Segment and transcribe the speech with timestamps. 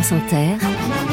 [0.00, 1.07] France Inter,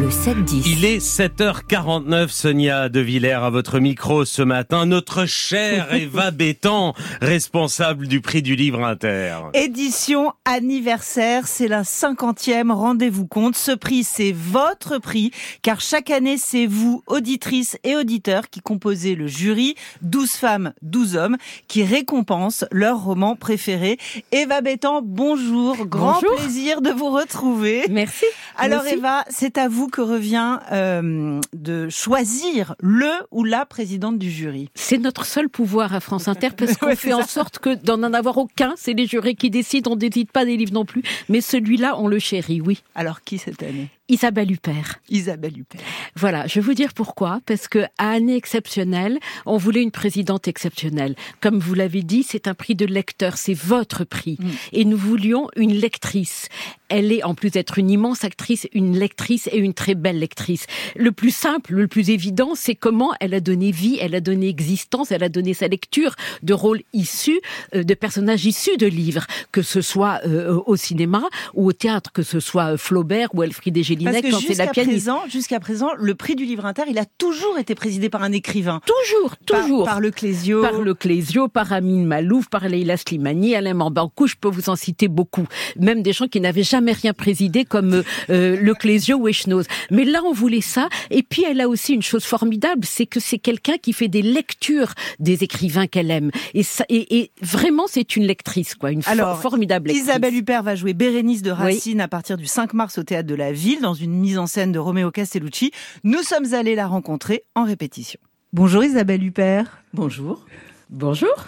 [0.00, 0.62] le 7-10.
[0.66, 4.86] Il est 7h49, Sonia De Villers à votre micro ce matin.
[4.86, 9.36] Notre chère Eva Bétan, responsable du prix du livre inter.
[9.52, 13.56] Édition anniversaire, c'est la cinquantième, rendez-vous compte.
[13.56, 19.14] Ce prix, c'est votre prix, car chaque année, c'est vous, auditrices et auditeurs, qui composez
[19.14, 21.36] le jury, 12 femmes, 12 hommes,
[21.68, 23.98] qui récompensent leur roman préféré.
[24.32, 26.36] Eva Bétan, bonjour, grand Bonjour.
[26.36, 27.84] plaisir de vous retrouver.
[27.90, 28.24] Merci.
[28.56, 28.98] Alors Merci.
[28.98, 34.68] Eva, c'est à vous que revient euh, de choisir le ou la présidente du jury.
[34.74, 38.02] C'est notre seul pouvoir à France Inter parce qu'on Ouais, fait en sorte que d'en
[38.02, 38.74] en avoir aucun.
[38.76, 39.92] C'est les jurés qui décident.
[39.92, 41.02] On ne décide pas des livres non plus.
[41.28, 42.82] Mais celui-là, on le chérit, oui.
[42.94, 43.88] Alors qui cette année?
[44.10, 45.00] Isabelle Huppert.
[45.08, 45.80] Isabelle Huppert.
[46.16, 47.40] Voilà, je vais vous dire pourquoi.
[47.46, 51.14] Parce que à année exceptionnelle, on voulait une présidente exceptionnelle.
[51.40, 54.36] Comme vous l'avez dit, c'est un prix de lecteur, c'est votre prix.
[54.40, 54.48] Mm.
[54.72, 56.48] Et nous voulions une lectrice.
[56.88, 60.66] Elle est, en plus d'être une immense actrice, une lectrice et une très belle lectrice.
[60.96, 64.48] Le plus simple, le plus évident, c'est comment elle a donné vie, elle a donné
[64.48, 67.40] existence, elle a donné sa lecture de rôles issus,
[67.76, 71.22] euh, de personnages issus de livres, que ce soit euh, au cinéma
[71.54, 74.48] ou au théâtre, que ce soit euh, Flaubert ou Elfriede Parce Gélinet que quand c'est
[74.48, 74.90] la jusqu'à pianiste.
[75.06, 78.32] présent, jusqu'à présent, le prix du livre inter, il a toujours été présidé par un
[78.32, 78.80] écrivain.
[78.86, 79.84] Toujours, toujours.
[79.84, 80.62] Par, le Clésio.
[80.62, 84.76] Par le Clésio, par Amine Malouf, par Leila Slimani, Alain Mambankou, je peux vous en
[84.76, 85.46] citer beaucoup.
[85.78, 89.66] Même des gens qui n'avaient jamais rien présidé comme euh, euh, le Clésio ou Echnoz.
[89.90, 90.88] Mais là, on voulait ça.
[91.10, 94.22] Et puis, elle a aussi une chose formidable, c'est que c'est quelqu'un qui fait des
[94.22, 96.30] lectures des écrivains qu'elle aime.
[96.54, 100.04] Et, ça, et, et vraiment, c'est une lectrice, quoi, une for- Alors, formidable lectrice.
[100.08, 103.34] Isabelle Huppert va jouer Bérénice de Racine à partir du 5 mars au Théâtre de
[103.34, 105.72] la Ville dans une mise en scène de Romeo Castellucci.
[106.04, 108.20] Nous sommes allés la rencontrer en répétition.
[108.52, 109.82] Bonjour Isabelle Huppert.
[109.94, 110.44] Bonjour.
[110.90, 111.46] Bonjour.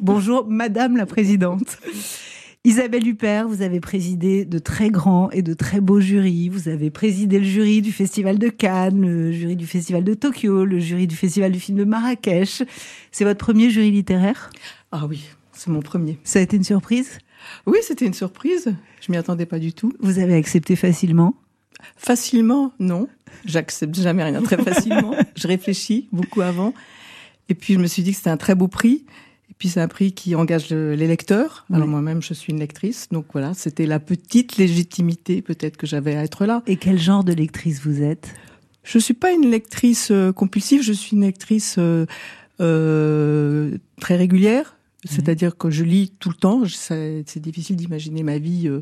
[0.00, 1.78] Bonjour Madame la Présidente.
[2.66, 6.48] Isabelle Huppert, vous avez présidé de très grands et de très beaux jurys.
[6.48, 10.64] Vous avez présidé le jury du Festival de Cannes, le jury du Festival de Tokyo,
[10.64, 12.62] le jury du Festival du film de Marrakech.
[13.12, 14.48] C'est votre premier jury littéraire?
[14.92, 16.18] Ah oui, c'est mon premier.
[16.24, 17.18] Ça a été une surprise?
[17.66, 18.74] Oui, c'était une surprise.
[19.02, 19.92] Je m'y attendais pas du tout.
[20.00, 21.34] Vous avez accepté facilement?
[21.96, 23.08] Facilement, non.
[23.44, 25.14] J'accepte jamais rien très facilement.
[25.36, 26.72] je réfléchis beaucoup avant.
[27.48, 29.04] Et puis je me suis dit que c'était un très beau prix.
[29.50, 31.66] Et puis c'est un prix qui engage le- les lecteurs.
[31.70, 31.90] Alors Oui.
[31.90, 33.08] moi-même, je suis une lectrice.
[33.10, 36.62] Donc voilà, c'était la petite légitimité peut-être que j'avais à être là.
[36.66, 38.34] Et quel genre de lectrice vous êtes?
[38.82, 42.04] Je suis pas une lectrice euh, compulsive, je suis une lectrice euh,
[42.60, 44.76] euh, très régulière.
[45.06, 46.62] C'est-à-dire que je lis tout le temps.
[46.66, 48.80] C'est difficile d'imaginer ma vie euh,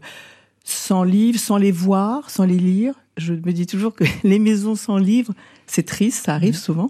[0.64, 2.94] sans livres, sans les voir, sans les lire.
[3.16, 5.34] Je me dis toujours que les maisons sans livres,
[5.66, 6.88] c'est triste, ça arrive souvent.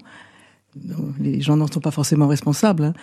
[0.85, 2.85] Non, Les gens n'en sont pas forcément responsables.
[2.85, 2.95] hein.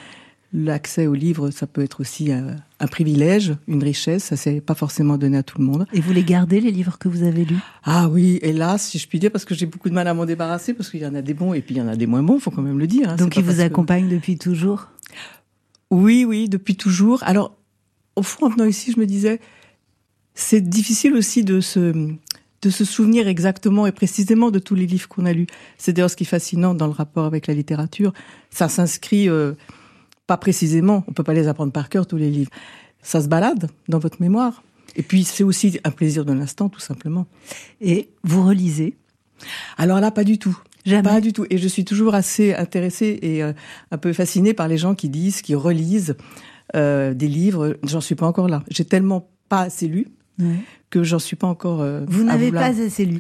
[0.52, 4.24] L'accès aux livres, ça peut être aussi un, un privilège, une richesse.
[4.24, 5.86] Ça, c'est pas forcément donné à tout le monde.
[5.94, 7.60] Et vous les gardez, les livres que vous avez lus?
[7.84, 10.26] Ah oui, hélas, si je puis dire, parce que j'ai beaucoup de mal à m'en
[10.26, 12.08] débarrasser, parce qu'il y en a des bons et puis il y en a des
[12.08, 13.10] moins bons, faut quand même le dire.
[13.10, 13.16] hein.
[13.16, 14.88] Donc ils vous que- accompagnent depuis toujours?
[15.92, 17.22] Oui, oui, depuis toujours.
[17.24, 17.56] Alors,
[18.16, 19.40] au fond, en venant ici, je me disais,
[20.36, 21.94] c'est difficile aussi de se,
[22.62, 25.48] de se souvenir exactement et précisément de tous les livres qu'on a lus.
[25.78, 28.14] C'est d'ailleurs ce qui est fascinant dans le rapport avec la littérature.
[28.50, 29.54] Ça s'inscrit euh,
[30.28, 32.52] pas précisément, on peut pas les apprendre par cœur, tous les livres.
[33.02, 34.64] Ça se balade dans votre mémoire.
[34.96, 37.28] Et puis, c'est aussi un plaisir de l'instant, tout simplement.
[37.80, 38.98] Et vous relisez?
[39.78, 40.58] Alors là, pas du tout.
[40.86, 41.46] Jamais Pas du tout.
[41.50, 43.54] Et je suis toujours assez intéressée et euh,
[43.92, 46.16] un peu fascinée par les gens qui disent, qui relisent
[46.76, 47.78] euh, des livres.
[47.84, 48.64] J'en suis pas encore là.
[48.70, 50.08] J'ai tellement pas assez lu
[50.40, 50.46] Ouais.
[50.90, 51.82] que j'en suis pas encore.
[51.82, 53.20] euh, Vous n'avez pas assez lu.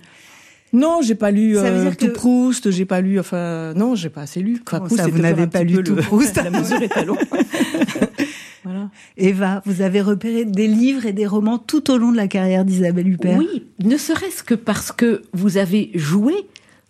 [0.71, 2.69] Non, j'ai pas lu Ça veut euh, dire tout que- Proust.
[2.71, 3.19] J'ai pas lu.
[3.19, 4.61] Enfin, non, j'ai pas assez lu.
[4.67, 7.17] Enfin, Proust, ça, vous n'avez pas lu tout le- Proust La mesure est à l'eau.
[8.63, 8.89] voilà.
[9.17, 12.65] Eva, vous avez repéré des livres et des romans tout au long de la carrière
[12.65, 13.37] d'Isabelle Huppert?
[13.37, 16.33] Oui, ne serait-ce que parce que vous avez joué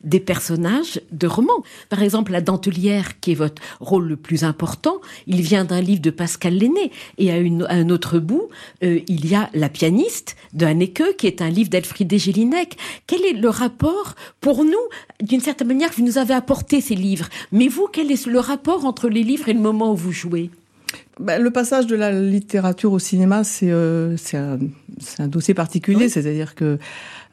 [0.04, 1.64] des personnages de romans.
[1.90, 6.02] Par exemple, la dentelière, qui est votre rôle le plus important, il vient d'un livre
[6.02, 6.92] de Pascal Lenné.
[7.18, 8.50] Et à, une- à un autre bout,
[8.84, 12.78] euh, il y a La pianiste de Haneke, qui est un livre d'Elfriede Gélinek.
[13.08, 14.74] Quel est le rapport pour nous,
[15.22, 17.28] d'une certaine manière, vous nous avez apporté ces livres.
[17.52, 20.50] Mais vous, quel est le rapport entre les livres et le moment où vous jouez?
[21.20, 24.16] Ben, le passage de la littérature au cinéma, c'est euh,
[25.20, 26.78] un, dossier particulier, c'est-à-dire que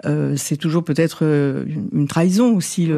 [0.05, 2.91] c'est toujours peut-être euh, une trahison aussi.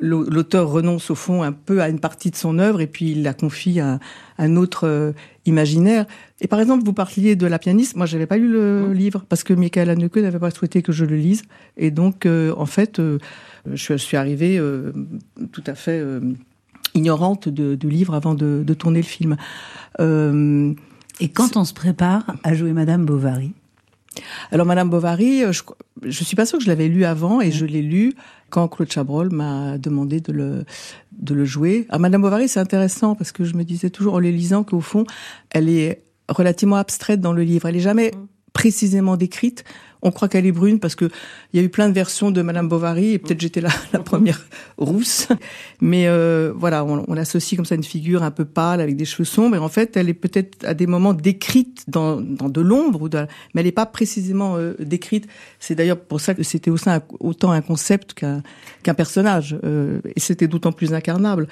[0.00, 3.22] L'auteur renonce au fond un peu à une partie de son œuvre et puis il
[3.22, 3.98] la confie à
[4.38, 5.12] un autre euh,
[5.46, 6.06] imaginaire.
[6.40, 7.96] Et par exemple, vous parliez de La pianiste.
[7.96, 11.04] Moi, j'avais pas lu le livre parce que Michael Haneke n'avait pas souhaité que je
[11.04, 11.42] le lise.
[11.76, 13.18] Et donc, euh, en fait, euh,
[13.72, 14.92] je, suis arrivée euh,
[15.52, 16.20] tout à fait euh,
[16.94, 19.36] ignorante du livre avant de, de tourner le film.
[20.00, 20.72] Euh,
[21.20, 23.52] Et quand on se prépare à jouer Madame Bovary?
[24.52, 25.62] Alors Madame Bovary, je,
[26.02, 28.14] je suis pas sûre que je l'avais lu avant et je l'ai lu
[28.50, 30.64] quand Claude Chabrol m'a demandé de le
[31.12, 31.86] de le jouer.
[31.88, 34.80] À Madame Bovary, c'est intéressant parce que je me disais toujours en les lisant qu'au
[34.80, 35.04] fond,
[35.50, 37.68] elle est relativement abstraite dans le livre.
[37.68, 38.12] Elle est jamais
[38.52, 39.64] précisément décrite.
[40.06, 41.06] On croit qu'elle est brune parce que
[41.52, 43.98] il y a eu plein de versions de Madame Bovary et peut-être j'étais la, la
[43.98, 44.40] première
[44.78, 45.26] rousse.
[45.80, 49.04] Mais euh, voilà, on, on associe comme ça une figure un peu pâle avec des
[49.04, 49.56] cheveux sombres.
[49.56, 53.08] Et en fait, elle est peut-être à des moments décrite dans, dans de l'ombre, ou
[53.08, 53.18] de,
[53.52, 55.26] mais elle n'est pas précisément euh, décrite.
[55.58, 58.44] C'est d'ailleurs pour ça que c'était aussi un, autant un concept qu'un
[58.84, 59.58] qu'un personnage.
[59.64, 61.48] Euh, et c'était d'autant plus incarnable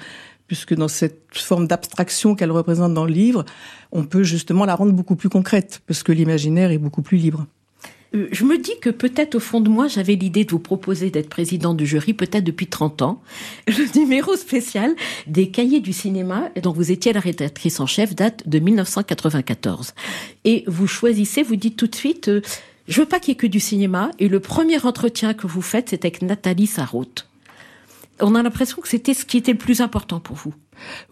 [0.47, 3.45] puisque dans cette forme d'abstraction qu'elle représente dans le livre,
[3.91, 7.47] on peut justement la rendre beaucoup plus concrète, parce que l'imaginaire est beaucoup plus libre.
[8.15, 11.09] Euh, je me dis que peut-être au fond de moi, j'avais l'idée de vous proposer
[11.09, 13.21] d'être président du jury, peut-être depuis 30 ans.
[13.67, 14.95] Le numéro spécial
[15.27, 19.93] des cahiers du cinéma, dont vous étiez la rédactrice en chef, date de 1994.
[20.45, 22.41] Et vous choisissez, vous dites tout de suite, euh,
[22.87, 24.11] je veux pas qu'il y ait que du cinéma.
[24.19, 27.27] Et le premier entretien que vous faites, c'est avec Nathalie Sarraute.
[28.21, 30.53] On a l'impression que c'était ce qui était le plus important pour vous.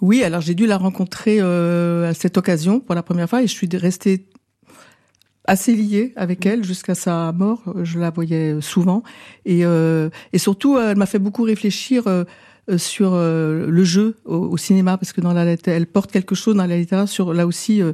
[0.01, 3.47] Oui, alors j'ai dû la rencontrer euh, à cette occasion pour la première fois et
[3.47, 4.25] je suis restée
[5.45, 7.61] assez liée avec elle jusqu'à sa mort.
[7.83, 9.03] Je la voyais souvent
[9.45, 12.07] et, euh, et surtout elle m'a fait beaucoup réfléchir
[12.69, 16.33] euh, sur euh, le jeu au, au, cinéma parce que dans la elle porte quelque
[16.33, 17.91] chose dans la littérature sur là aussi euh,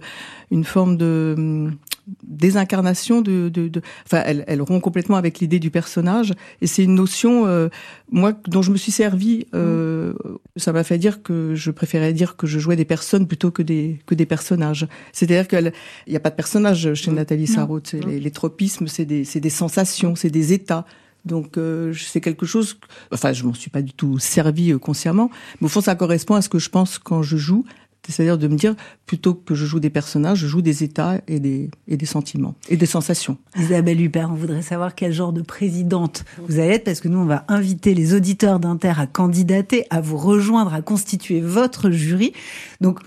[0.52, 1.76] une forme de hum,
[2.24, 6.34] désincarnation de, de, de, enfin elle, elle rompt complètement avec l'idée du personnage.
[6.62, 7.70] Et c'est une notion euh,
[8.12, 10.14] moi dont je me suis servi euh,
[10.56, 13.62] ça m'a fait dire que je préférais dire que je jouais des personnes plutôt que
[13.62, 14.88] des que des personnages.
[15.14, 15.72] C'est-à-dire qu'il
[16.08, 17.94] n'y a pas de personnage chez Nathalie Sarraute.
[17.94, 20.86] Les, les tropismes c'est des c'est des sensations c'est des états.
[21.26, 22.78] Donc euh, c'est quelque chose,
[23.12, 25.30] enfin je m'en suis pas du tout servi euh, consciemment,
[25.60, 27.66] mais au fond ça correspond à ce que je pense quand je joue,
[28.10, 28.76] c'est-à-dire de me dire
[29.06, 32.56] plutôt que je joue des personnages, je joue des états et des et des sentiments
[32.70, 33.38] et des sensations.
[33.58, 37.20] Isabelle Huppert, on voudrait savoir quel genre de présidente vous allez être parce que nous
[37.20, 42.34] on va inviter les auditeurs d'Inter à candidater, à vous rejoindre, à constituer votre jury.
[42.82, 43.00] Donc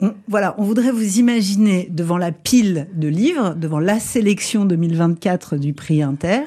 [0.00, 5.56] on, voilà, on voudrait vous imaginer devant la pile de livres, devant la sélection 2024
[5.56, 6.44] du prix Inter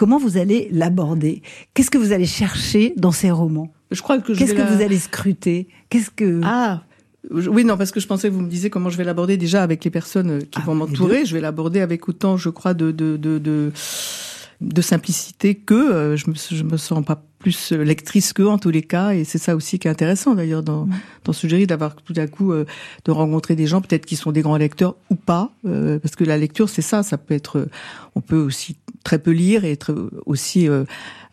[0.00, 1.42] comment vous allez l'aborder?
[1.74, 3.70] Qu'est-ce que vous allez chercher dans ces romans?
[3.90, 4.74] Je crois que qu'est-ce que la...
[4.74, 5.68] vous allez scruter?
[5.90, 6.84] Qu'est-ce que ah
[7.28, 9.62] oui, non, parce que je pensais que vous me disiez comment je vais l'aborder déjà
[9.62, 11.26] avec les personnes qui ah, vont m'entourer.
[11.26, 13.72] Je vais l'aborder avec autant, je crois, de, de, de, de
[14.60, 18.68] de simplicité que euh, je me je me sens pas plus lectrice qu'eux en tous
[18.68, 20.90] les cas et c'est ça aussi qui est intéressant d'ailleurs dans mmh.
[21.24, 22.66] dans ce jury d'avoir tout à coup euh,
[23.06, 26.24] de rencontrer des gens peut-être qui sont des grands lecteurs ou pas euh, parce que
[26.24, 27.68] la lecture c'est ça ça peut être
[28.14, 30.84] on peut aussi très peu lire et être aussi euh,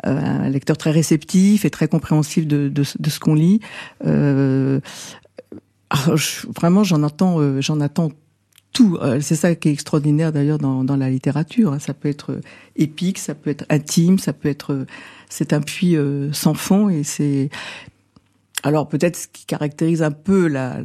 [0.04, 3.60] un lecteur très réceptif et très compréhensif de de, de ce qu'on lit
[5.94, 8.12] euh, je, vraiment j'en entends j'en attends
[8.78, 8.98] tout.
[9.02, 11.74] Euh, c'est ça qui est extraordinaire d'ailleurs dans, dans, la littérature.
[11.74, 11.80] Hein.
[11.80, 12.42] Ça peut être euh,
[12.76, 14.74] épique, ça peut être intime, ça peut être.
[14.74, 14.86] Euh,
[15.30, 15.98] c'est un puits
[16.32, 17.50] sans fond et c'est.
[18.64, 20.78] Alors peut-être ce qui caractérise un peu la,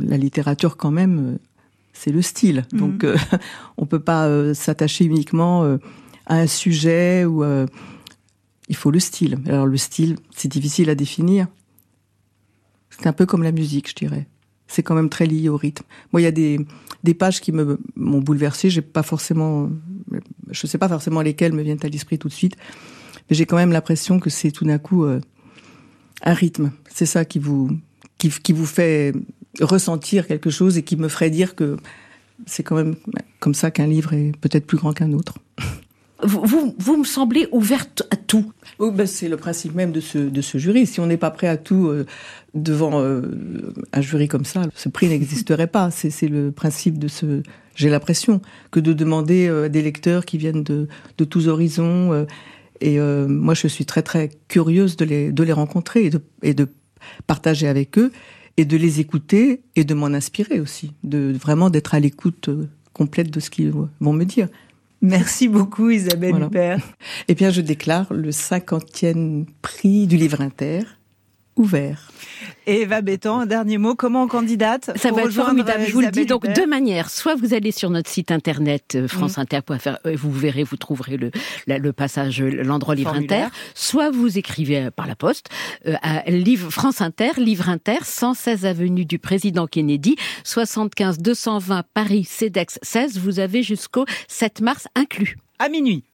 [0.00, 1.38] la littérature quand même,
[1.94, 2.66] c'est le style.
[2.72, 2.76] Mmh.
[2.76, 3.06] Donc
[3.78, 5.64] on peut pas s'attacher uniquement
[6.26, 7.42] à un sujet ou
[8.68, 9.38] il faut le style.
[9.46, 11.46] Alors le style, c'est difficile à définir.
[12.98, 14.26] C'est un peu comme la musique, je dirais
[14.66, 15.84] c'est quand même très lié au rythme.
[16.12, 16.58] Moi, il y a des,
[17.02, 18.70] des pages qui me m'ont bouleversé.
[18.70, 19.70] J'ai pas forcément,
[20.50, 22.56] je sais pas forcément lesquelles me viennent à l'esprit tout de suite,
[23.28, 25.20] mais j'ai quand même l'impression que c'est tout d'un coup euh,
[26.22, 26.72] un rythme.
[26.92, 27.70] C'est ça qui vous
[28.18, 29.12] qui, qui vous fait
[29.60, 31.76] ressentir quelque chose et qui me ferait dire que
[32.46, 32.96] c'est quand même
[33.38, 35.38] comme ça qu'un livre est peut-être plus grand qu'un autre.
[36.24, 38.50] Vous, vous, me semblez ouverte à tout.
[38.78, 40.86] Ben c'est le principe même de ce, jury.
[40.86, 42.06] Si on n'est pas prêt à tout euh,
[42.54, 43.22] devant euh,
[43.92, 45.90] un jury comme ça, ce prix n'existerait pas.
[45.90, 47.42] C'est le principe de ce.
[47.74, 48.40] J'ai l'impression
[48.70, 50.88] que de demander euh, à des lecteurs qui viennent de,
[51.18, 52.26] de tous horizons.
[52.80, 56.54] Et moi, je suis très très curieuse de les, de les rencontrer et de, et
[56.54, 56.68] de
[57.26, 58.12] partager avec eux
[58.56, 62.50] et de les écouter et de m'en inspirer aussi, de vraiment d'être à l'écoute
[62.92, 64.48] complète de ce qu'ils vont me dire.
[65.04, 66.46] Merci beaucoup Isabelle voilà.
[66.46, 66.78] Huppert.
[67.28, 70.80] Eh bien, je déclare le 50e prix du livre inter
[71.56, 72.10] ouvert.
[72.66, 76.00] Et Eva Béton, un dernier mot, comment on candidate Ça va être formidable, je vous
[76.00, 76.24] le dis.
[76.24, 77.10] Donc, deux manières.
[77.10, 81.30] Soit vous allez sur notre site internet euh, franceinter.fr, euh, vous verrez, vous trouverez le,
[81.66, 83.46] le passage, l'endroit livre inter.
[83.74, 85.48] Soit vous écrivez par la poste
[85.86, 92.24] euh, à livre France Inter, livre inter, 116 avenue du Président Kennedy, 75 220 Paris,
[92.24, 93.18] CEDEX 16.
[93.18, 95.36] Vous avez jusqu'au 7 mars inclus.
[95.58, 96.04] À minuit.